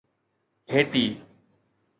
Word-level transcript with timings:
Haiti 0.73 1.05